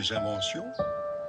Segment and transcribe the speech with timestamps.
[0.00, 0.64] des inventions,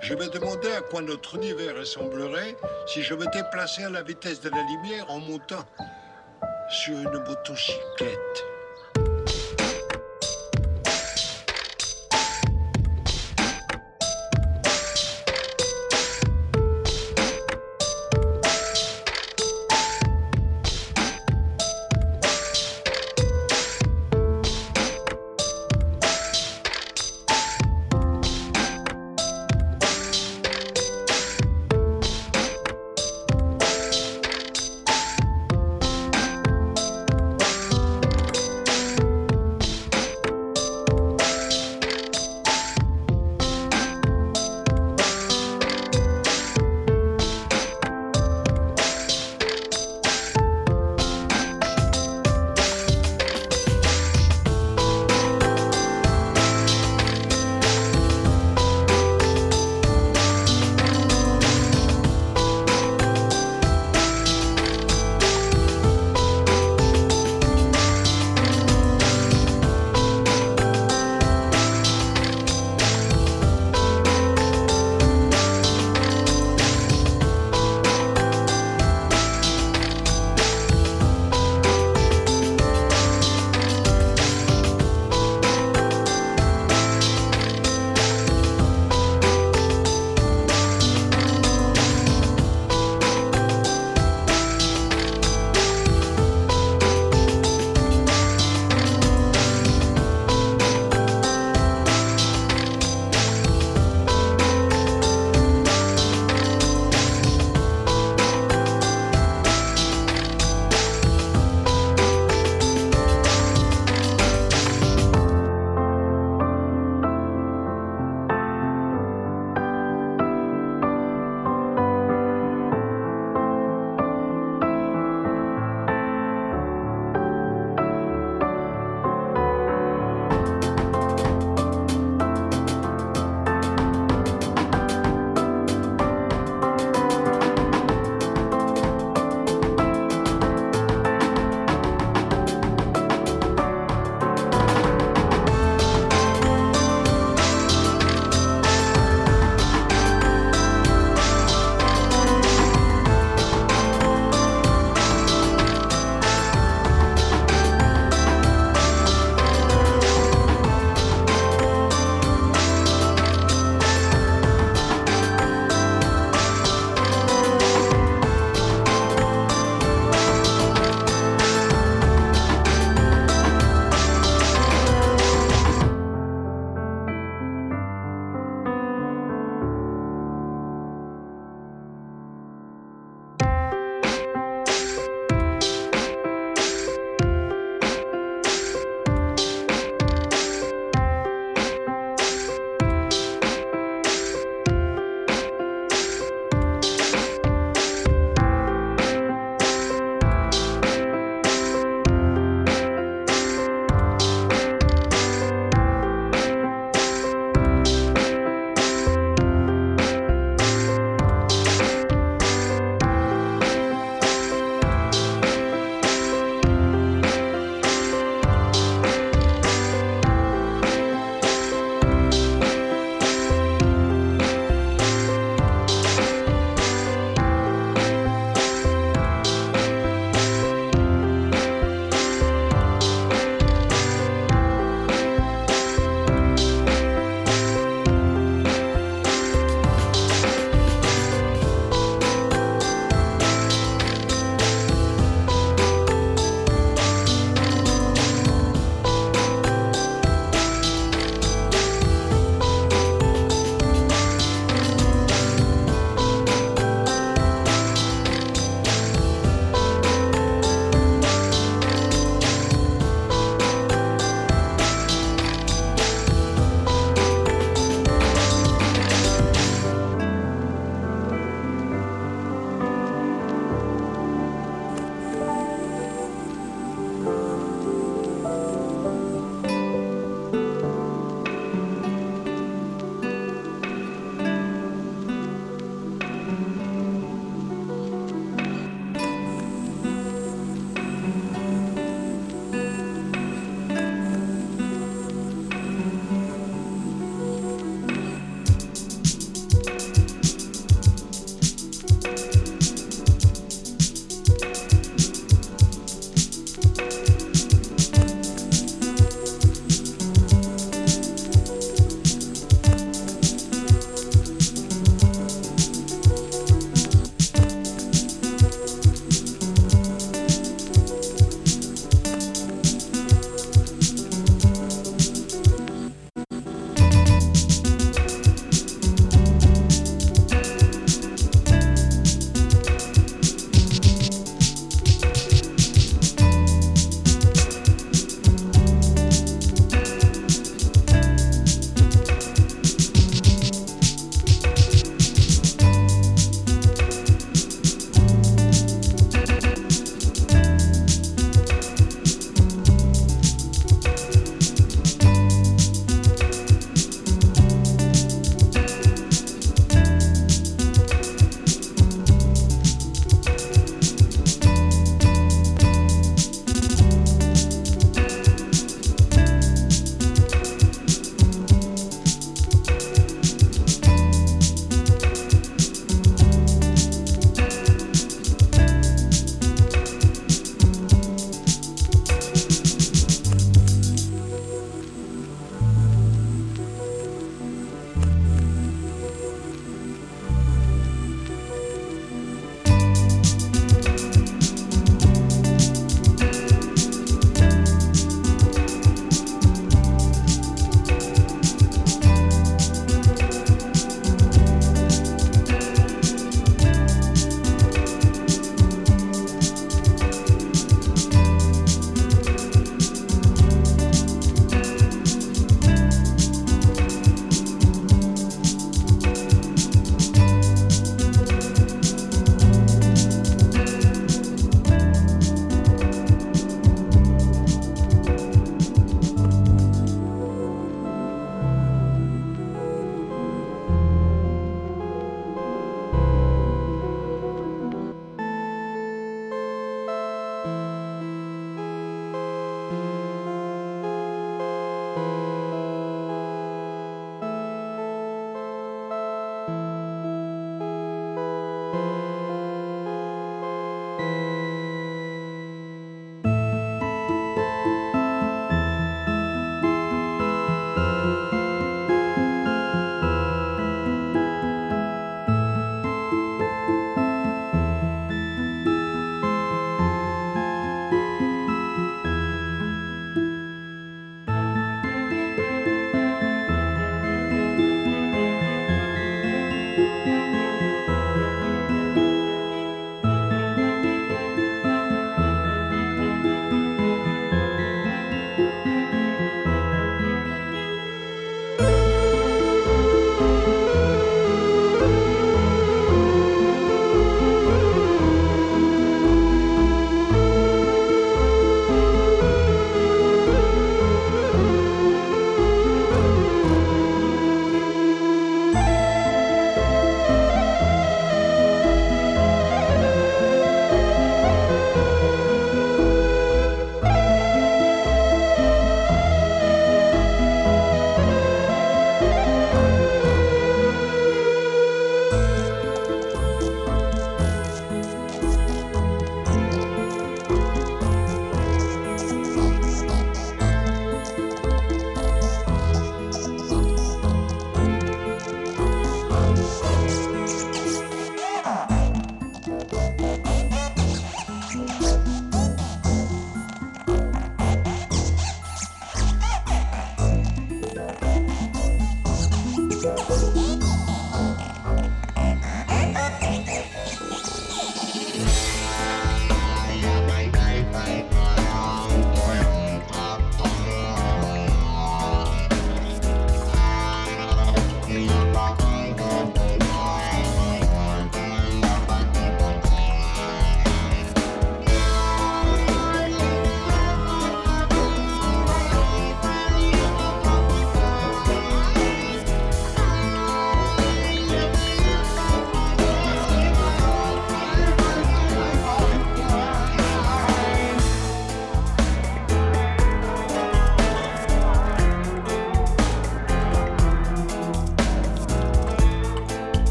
[0.00, 4.40] je me demandais à quoi notre univers ressemblerait si je me déplaçais à la vitesse
[4.40, 5.64] de la lumière en montant
[6.70, 8.57] sur une motocyclette.